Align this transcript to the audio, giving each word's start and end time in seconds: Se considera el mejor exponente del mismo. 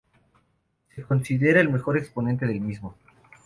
Se 0.95 1.03
considera 1.03 1.61
el 1.61 1.69
mejor 1.69 1.95
exponente 1.95 2.47
del 2.47 2.59
mismo. 2.59 2.95